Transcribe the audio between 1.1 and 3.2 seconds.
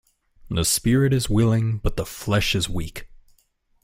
is willing but the flesh is weak.